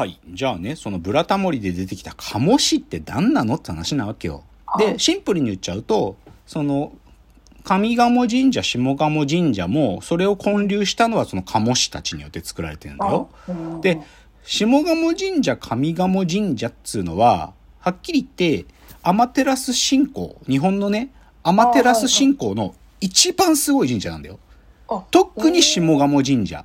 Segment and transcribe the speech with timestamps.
[0.00, 0.18] はい。
[0.30, 4.44] じゃあね、そのブラタモリで出てきた鴨市って何なのって話なわけよ。
[4.78, 6.92] で、シンプルに言っちゃうと、その、
[7.64, 13.28] 上鴨神社、下鴨神社も、それを建立したのはその鴨氏たちによって作られてるんだよ。
[13.82, 14.00] で、
[14.42, 18.66] 下鴨神社、上鴨神社っつうのは、はっきり言って、
[19.02, 21.10] アマテラス信仰、日本のね、
[21.42, 24.38] アマテラス信仰の一番すごい神社なんだよ。
[24.88, 26.64] あ特に下鴨神社。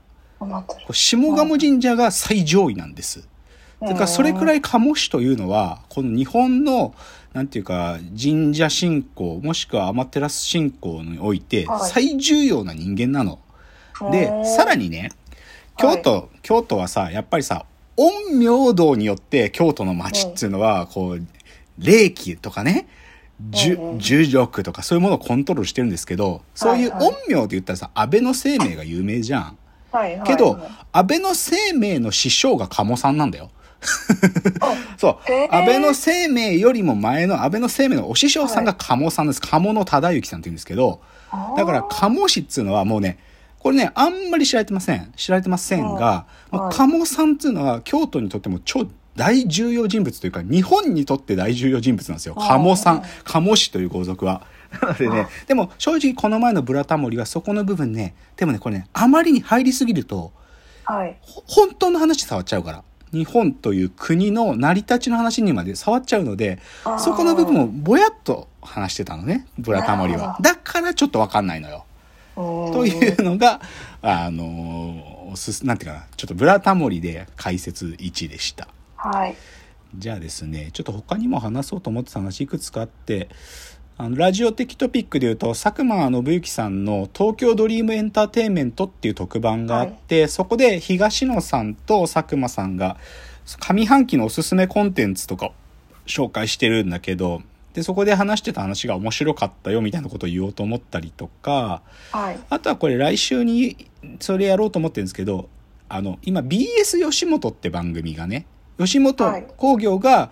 [0.92, 3.28] 下鴨神社が最上位なんです。
[3.82, 6.96] だからそれくらい鴨氏というのは、この日本の、
[7.34, 11.92] なんていうか、神社信仰、もしくはアマテラス信仰においてはい。
[11.92, 13.40] 最重要な人間なの。
[14.12, 15.12] でう、んさらにね、
[15.78, 17.66] 京都、京都はさ、やっぱりさ、
[17.98, 21.26] 陰陽道によって京都の街っていうのは、こう、
[21.78, 22.88] 霊気とかね、
[23.52, 27.14] 重力とかそういうものをコントロールしてるんですけど、そういうはいはい。
[27.24, 29.58] 陰陽で言ったらさ、安倍の生命が有名じゃん。
[29.96, 30.62] はいはいけど、はい
[30.96, 33.52] 安倍の生命の師匠が鴨さんなんだよ。
[34.98, 39.42] そう安倍の生命よりも前の安倍の生命のお師匠さんが鴨さんです。
[39.42, 41.02] 鴨の忠之さんって言うんですけど、
[41.58, 43.20] だから鴨氏っつうのはもうね、
[43.60, 45.12] これね、あんまり知られてません。
[45.18, 52.36] 知られてませんが、うんもう鴨さんっていうのは京都にとっても超大重要人物というか、日本にとって大重要人物なんですよ。
[52.36, 54.44] 鴨さん、鴨氏という皇族は。
[54.82, 60.32] なのでね、でも正直この前のブラタモリはそこの部分ね、でもね、これね、あまりに入りすぎると、
[60.84, 62.84] はいほ本当の話触っちゃうから。
[63.12, 66.60] 日本という国の成り立ちの話にまで触っちゃうので
[67.00, 70.38] そこの部分をぼやっと話してたのね、ブラタモリは。
[70.42, 71.86] だからちょっとわかんないのよ。
[72.36, 73.62] とというのが、
[74.02, 78.68] あのーなんていうかな、ちょっとブラタモリで解説1でした。
[78.96, 79.36] はい
[79.98, 83.30] じゃあですね、ちょっと他にも話そうと思ってた話いくつかあって、
[83.98, 92.98] あの、ラジオ的トピックで言うと、佐久間信之さんの東京ドリームエンターテインメントっていう特番があって、そこで東野さんと佐久間さんが
[93.46, 95.54] 上半期のおすすめコンテンツとかを
[96.06, 97.42] 紹介してるんだけど、
[97.74, 102.40] で、そこで話してた話が面白かったよみたいなことを言おうと思ったりとか、はい。
[102.50, 103.88] あとはこれ来週に
[104.20, 105.48] それやろうと思ってるんですけど、
[105.88, 108.46] あの、今 BS 吉本って番組がね、
[108.78, 110.32] 吉本興業が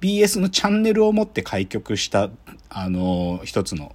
[0.00, 2.30] BS のチャンネルを持って開局した、
[2.70, 3.94] あの、一つの、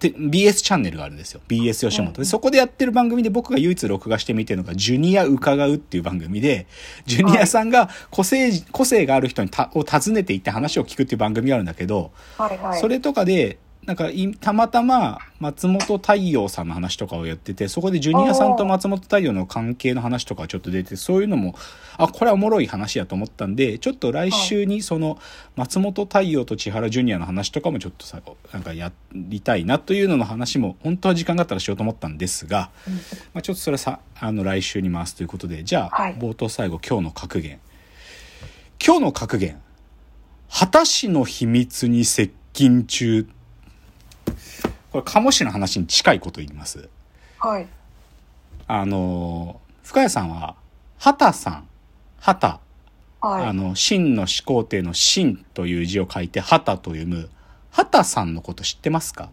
[0.00, 1.40] で BS チャンネルがあるんですよ。
[1.48, 2.12] BS 吉本。
[2.12, 6.66] でそこでやってる番組で僕が唯一録画して見てるのが、ジュニア伺うっていう番組で、
[7.06, 21.54] ジュニアさんが個性、個性がある人にたを訪ねていって話を聞くっていう番組があるんだけど、はいはいそれとかで、なんかい、たまたま松本太陽さんの話とかをやってて、そこでジュニアさんと松本太陽の関係の話とかちょっと出て、そういうのも、
[21.96, 25.18] あ、これはおもろい話やと思ったんで、ちょっと来週にその
[25.56, 28.20] 松本太陽と千原ジュニアの話とかもちょっとさ、
[28.52, 32.68] なんかやりたいなというのの話も、本当は時間があったらしようと思ったんですが、
[33.32, 37.58] まあちょっとそれはさ、あの来週に回すということで、じゃあ、はい冒頭最後今日の格言。
[38.84, 39.58] 今日の格言。
[40.52, 43.26] 果たしの秘密に接近中。
[44.90, 46.88] これ、鴨氏の話に近いこと言います。
[47.38, 47.66] はい。
[48.66, 50.56] あの、深谷さんは、
[50.98, 51.68] 畑さん、
[52.20, 52.58] 畑、
[53.20, 53.46] はい。
[53.46, 57.28] あの、真の始皇帝の真という字を書いて、畑と読む、
[57.70, 59.30] 畑さんのこと知ってますか？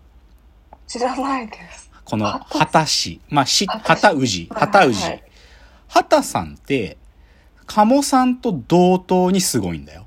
[0.87, 1.91] 知らないです。
[2.03, 3.21] この畑畑氏。
[3.29, 4.47] まあ、し、畑氏。
[4.53, 5.23] 畑氏。
[5.87, 6.97] 畑さんって、
[7.65, 10.05] 鴨さんと同等にすごいんだよ。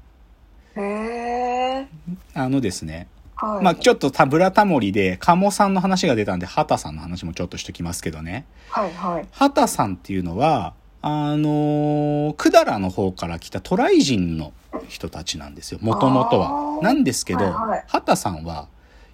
[0.76, 1.86] へえ
[2.34, 3.08] あのですね。
[3.40, 8.46] はいまあ、ちょっとタブラタモリで、鴨さんの話が出たんで、畑さんの話もちょっとしときますけどね。
[8.68, 14.52] はいはい畑さんっていうのは、あのー、百済の方から来た渡来人の
[14.88, 15.78] 人たちなんですよ。
[15.80, 16.80] もともとあは。
[16.80, 18.66] ーなんですけど、はいはい畑さんは、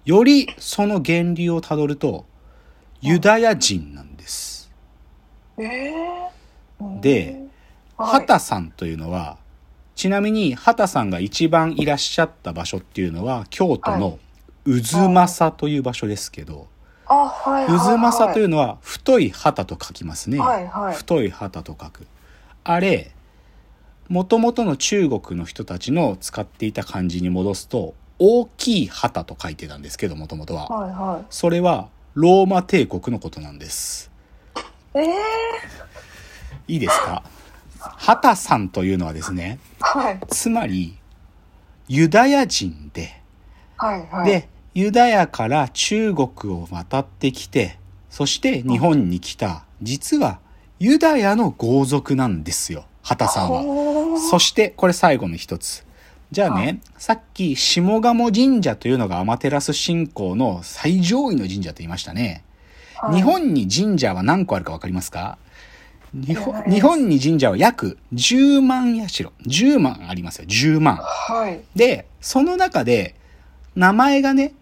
[0.05, 2.25] よりその源流をたどると、
[3.01, 4.71] ユダヤ人なんです。
[5.59, 6.31] ええ
[6.99, 7.41] で
[7.95, 9.37] はい畑さんというのは、
[9.95, 14.19] ちなみに畑さんが一番いらっしゃった場所っていうのは、京都の
[14.65, 16.67] 渦政という場所ですけど、
[17.07, 20.39] あはいはい渦政といううのは太い旗と書きますね。
[20.39, 22.07] はいはい太い旗と書く。
[22.63, 23.11] あれ、
[24.09, 30.67] もともとの中国の人たちの使っていた漢字に戻すと、大きい旗と書いてたんですけど、もともとは。
[30.67, 34.11] はいはそれは、ローマ帝国のことなんです。
[34.95, 35.13] いええ
[36.67, 37.23] いいですか？
[37.97, 40.97] 旗さんというのはですね、はいつまり、
[41.87, 43.21] ユダヤ人で、
[43.77, 47.77] はいはいで、ユダヤから中国を渡ってきて、
[48.09, 50.39] そして日本に来た、実は
[50.79, 54.19] ユダヤの豪族なんですよ、畑さんは。
[54.29, 55.85] そして、これ最後の一つ。
[56.31, 62.43] じゃあね、はさっき下鴨神社というのがアマテラス信仰の最上位の神社と言いましたね。
[62.97, 65.37] はい日本に神社は何個あるかわかりますか？
[66.15, 69.29] 日本日本に神社は約10万社。
[69.45, 70.45] 10万ありますよ。
[70.47, 70.95] 10万。
[70.95, 71.61] はい。
[71.75, 73.15] で、その中で、
[73.75, 74.53] 名前がね、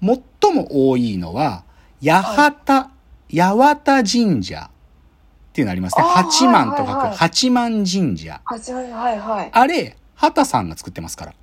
[0.00, 1.64] 最も多いのは、
[2.00, 2.92] 八幡、
[3.28, 6.04] 八幡神社っていうのありますね。
[6.04, 8.40] 八幡と書くはいはいはい八幡神社。
[8.44, 9.50] はいはい。
[9.52, 11.34] あれ、畑さんが作ってますから。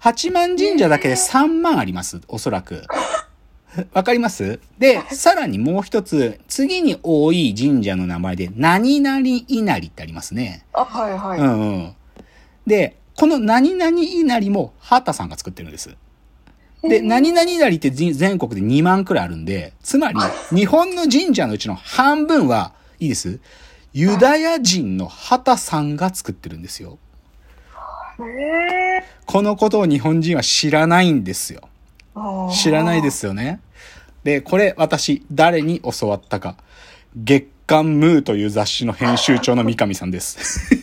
[0.00, 2.84] 八幡神社だけで3万あります、おそらく。
[3.92, 4.60] わかります？
[4.78, 10.64] で、さらにもう一つ、次に多い神社の名前で、何々稲荷ってありますね。
[10.72, 11.40] あ、はいはい。
[11.40, 11.94] うんうん。
[12.66, 15.96] で、この何々稲荷も畑さんが作ってるんです。
[16.82, 20.18] で、何々稲荷って全全国で2万くらいあるんで、つまり、
[20.54, 23.40] 日本の神社のうちの半分は、いいです？
[23.94, 26.98] ユダヤ人の畑さんが作ってるんですよ。
[28.20, 31.68] えこのことを日本人は知らないんですよ。
[32.14, 33.10] ー知らないで。
[33.10, 33.60] すよね。
[34.24, 36.56] で、これ私、誰に教わったか。
[37.16, 40.80] 月刊ムーという雑誌の編集長の三上さんです。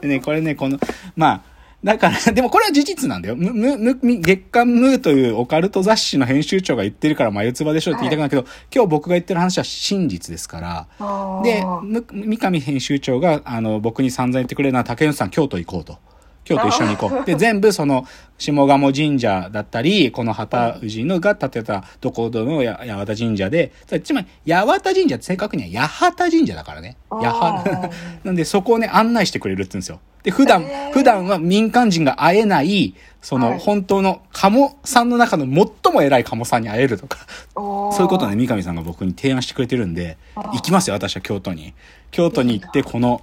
[0.00, 0.78] で ね、これね、この、
[1.16, 1.42] まあ、
[1.84, 3.36] だから、でもこれは事実なんだよ。
[3.36, 10.60] む、む、む、月刊ムーというオカルト雑誌の編集長が言ってるから眉唾でしょって言いたくないけど、今日僕が言ってる話は真実ですか
[10.98, 11.42] ら。
[11.44, 15.98] で、む三上編集長が、あの、僕に散々言ってくれるのは、竹内さん、京都行こうと。
[16.44, 17.24] 京都一緒に行こう。
[17.24, 18.06] で、全部その、
[18.38, 26.96] 下鴨神社だったり、この旗氏のが建てた、どこどのや八幡神社で、つまり、八幡神社って正確には八幡神社だからね。
[27.10, 27.90] 八あ幡ー。
[28.24, 30.00] なんで、そこをね、案内してくれるって言うんですよ。
[30.24, 37.18] で、普段、普段は民間人が会えない、その、はい本当の鴨さんの中の最も偉い鴨さんに会えるとか、
[37.54, 41.74] そういうことをね、三上さんが僕に提案してくれてるんで、行きますよ、私は京都に。
[42.10, 43.22] 京都に行って、この、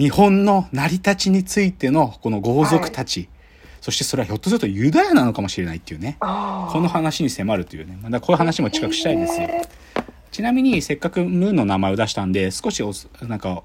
[0.00, 3.28] 日本の成り立ちについての、この豪族たち、
[3.82, 6.26] そしてそれはひょっとするとユダヤなのかもしれないっていうね、こ
[6.80, 9.46] の話に迫るというね、まあだこういう話も近くしたいですよ。
[9.46, 9.62] へ
[10.30, 13.62] ちなみに、せっかくムーンの名前を出したんで、少しおす、なんか、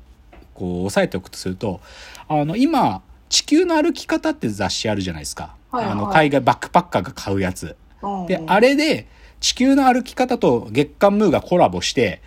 [0.53, 1.79] こう、押さえておくとすると、
[2.27, 5.55] あの、今、地球の歩き方って雑誌あるじゃないですか。
[5.71, 5.93] はいはい。
[5.93, 7.77] あの、海外バックパッカーが買うやつ。
[8.01, 9.07] ーで、あれで、
[9.39, 12.21] 地球の歩き方と月刊ムーがコラボして、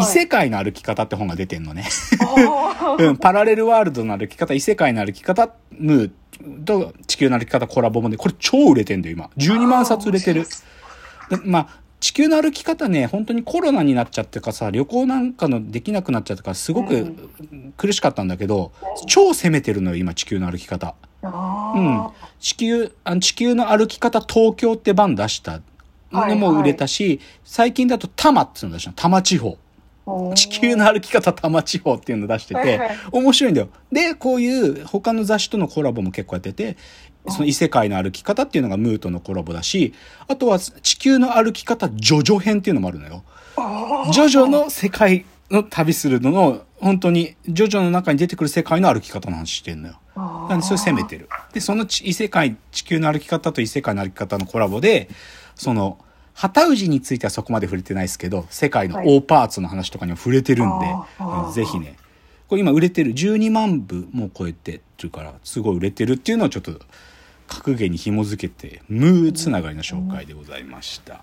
[0.00, 1.84] 異はい世界の歩き方って本が出てんのね。
[2.98, 6.10] うん、パラレルワールドの歩き方、異世界の歩き方、ムー
[6.64, 9.30] と地球の歩き方コラボ本で、これ超売れてんだよ、今。
[9.36, 10.46] 12万冊売れてる。
[11.28, 17.14] でまあ、地球の歩き方ね、本当にコロナになっちゃってからさ、旅行なんかのできなくなっちゃったから、すごく
[17.76, 18.72] 苦しかったんだけど、
[19.06, 20.94] 超攻めてるのよ、今、地球の歩き方。
[21.22, 22.08] うん。
[22.40, 25.60] 地球、あの地球の歩き方東京って版出した
[26.10, 28.94] のも売れたし、最近だと多摩っていうの出したの。
[28.94, 29.58] 多摩地方。
[30.34, 33.68] 地球の歩き方多摩地方っていうの出しててはいはい、面白いんだよ。
[33.92, 36.76] で、こういう他の雑誌とのコラボも結構やってて、
[37.28, 39.92] その異世界の歩き方っていうのがムートのコラボだし、
[40.26, 43.22] あとは地球の歩き方ジョジョ編っていうのもあるのよ。
[44.12, 50.00] ジョジョの世界の旅するのの、本当に、ジョジョの中に出てくる世界の歩き方の話してんのよ。
[50.16, 51.28] なんでそれ攻めてる。
[51.52, 55.08] で、そのち異世界、地球の歩き方と異世界の歩き方のコラボで、
[55.54, 55.98] その、
[56.40, 61.96] 旗氏についてはそこまで触れてないですけど、世界の大パーツの話とかにも触れてるんで、あーうんぜひね、
[62.48, 66.72] これ今売れてる、12万部もう超えてるから、すごい売れてるっていうのをちょっと、
[67.46, 71.20] 格言に紐づけて、ムーつながりの紹介でございました。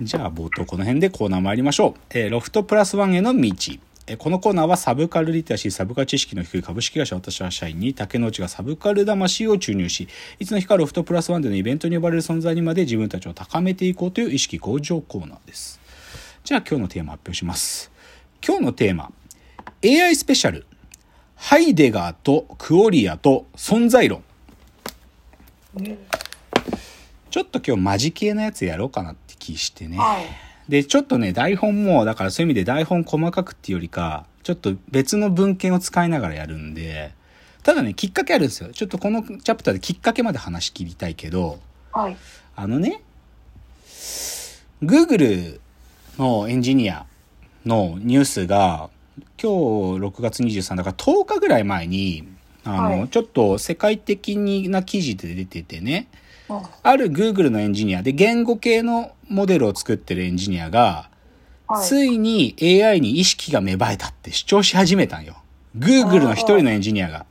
[0.00, 2.00] じゃあ冒頭この辺でコーナー参りましょう。
[2.10, 3.52] えーロフトプラスワンへの道。
[4.06, 10.08] えーこのコーナーはサブカルリテラシー、サブカル知識の低い株式会社私は社員に竹之内がサブカル魂を注入し、
[10.38, 15.80] いつの日かロフトプラスワンでのイベントに呼ばれる存在にまで自分たちを高めていこうという意識向上コーナーです。
[16.42, 17.90] じゃあ今日のテーマ発表します。
[18.46, 19.10] 今日のテーマ、
[19.82, 20.66] AI スペシャル、
[21.36, 24.22] ハイデガーとクオリアと存在論。
[27.30, 29.96] ちょっと今日マジ系なやつやろうかなって気してね。
[29.96, 37.12] はいで、ちょっとね、台本も、だからそういう意味で台本細かくっていうよりか、ちょっと別の文献を使いながらやるんで、
[37.62, 38.70] ただね、きっかけあるんですよ。
[38.72, 41.58] ちょっとこのチャプターできっかけまで話し切りたいけど、
[41.92, 42.16] はい
[42.56, 43.02] あのね、
[44.82, 45.60] Google
[46.18, 47.06] のエンジニア
[47.64, 48.90] のニュースが、
[49.40, 52.28] 今日6月23だから10日ぐらい前に、
[52.64, 54.36] あの、はいちょっと世界的
[54.68, 56.08] な記事で出ててね、
[56.48, 61.14] あある Google のエンジニアで言語系のモデルを作ってるエンジニアが、はい
[61.82, 65.42] ついに AI に意識が芽生えたって主張し始めたんよ。
[65.76, 67.24] Google の一人のエンジニアが。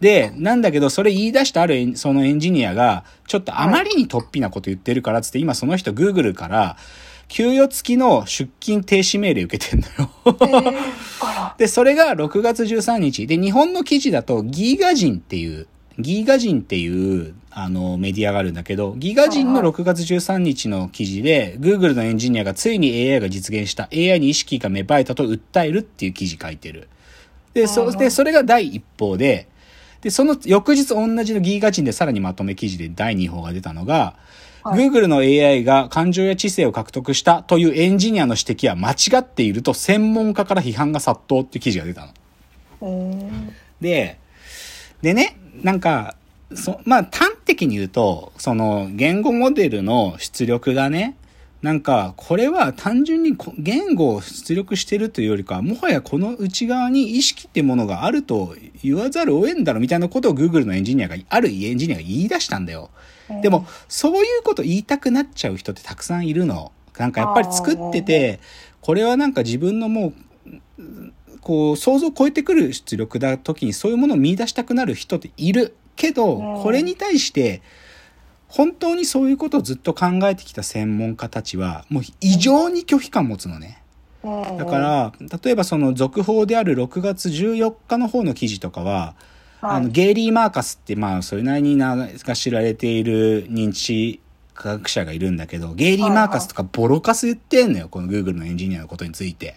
[0.00, 6.76] で、なんだけど、それ言い出したあるそのエンジニアが、ちょっとあまりに突飛なこと言ってるからっつって、今その人 Google から、
[7.28, 10.74] 給与付きの出勤停止命令受けてんのよ。
[11.58, 13.26] で、それが6月13日。
[13.26, 15.68] で、日本の記事だと、ギーガ人っていう、
[16.00, 23.88] ギーガ人っていうあの、メディアがあるんだけど、ギガ人の6月13日の記事で、Google のエンジニアがついに AI が実現した。
[23.92, 26.88] AI に意識が芽生えたと訴えるっていう記事書いてる。
[27.52, 29.48] で、そ、で、それが第一報で、
[30.00, 34.14] で、その翌日同じのギガ人でさらにまとめ記事で第二報が出たのが、
[34.62, 34.88] はい。
[34.88, 42.12] Google の AI が感情や知性を獲得したというエンジニアの指摘は間違っていると専門家から批判が殺到っていう記事が出たの。
[42.82, 43.52] えー。
[43.80, 44.20] で、
[45.02, 46.16] でね、なんか、
[46.54, 51.16] そまあ端的に言うと、その言語モデルの出力がね、
[51.62, 62.90] なんか、これは単純にこ言語を出力してるというよりかは、もはやこの内側に意識ってものがあると言わざるを得んだろみたいなことを Google のエンジニアが、あるエンジニアが言い出したんだよ。
[63.42, 66.72] でも、そういうこと言いたくなっちゃう人ってたくさんいるの。
[66.96, 68.40] なんかやっぱり作ってて、
[68.80, 70.14] これはなんか自分のも
[70.78, 75.74] う、こう、想像を超えてくる出力だ時にそういうものを見出したくなる人っている。
[75.96, 77.62] けど、うんこれに対して、
[78.48, 83.82] 本当にそういうことをずっと考えてきた専門家たちは、もう異常に拒否感持つのね。
[84.22, 89.14] だか、ら、例えばその続報である6月14日の方の記事とかは、
[89.60, 94.20] あの、ゲイリー・マーカスって、まあ、それなりに名が知られている認知
[94.54, 99.56] 科学者がいるんだけど、ゲイリー・マーカスとかボロカス言ってんのよ、この Google のエンジニアのことについて。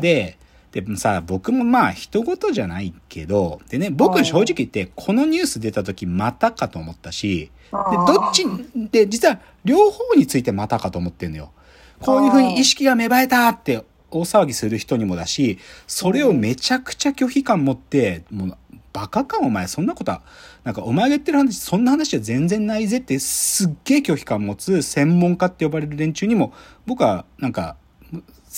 [0.00, 0.38] で、
[0.74, 8.44] で、さ、僕もまあ、人事じゃないけど、でね、僕正直言って、このニュース出た時、またかと思ったし、で、どっち、
[8.90, 11.52] で、実は、両方についてまたかと思ってんのよ。
[12.00, 18.58] こういうふうに意識が芽生えたって大騒ぎする人にもだし、それをめちゃくちゃ拒否感持って、もう、
[18.92, 20.22] バカかお前、そんなことは、
[20.64, 26.52] なんかお前が言ってる話、そんな話は全然ないぜって、すっげえ拒否感持つ専門家って呼ばれる連中にも、
[26.84, 27.76] 僕は、なんか、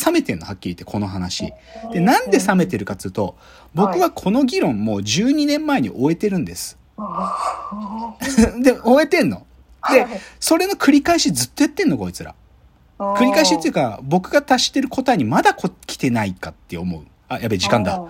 [0.04, 1.52] 冷めてんの、はっきり言って、この話。
[1.92, 3.36] で、なんで冷めてるかっつうと、
[3.74, 6.78] 僕はこの議論もう12年前に終えてるんです。
[8.62, 9.46] で、終えてんの。
[9.90, 10.06] で、
[10.40, 12.34] それの繰り返しずっとやってんの、こいつら。
[12.98, 17.02] 繰り返しっていうか、僕が達してる答えにまだこ来てないかって思う。
[17.28, 18.02] あ、やべえ、時間だ。